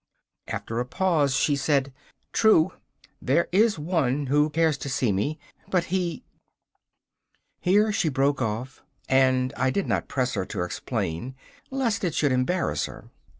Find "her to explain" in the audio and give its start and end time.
10.33-11.35